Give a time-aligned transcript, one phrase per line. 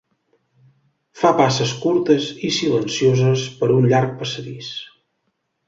[1.19, 4.75] Fa passes curtes i silencioses per un llarg passadís.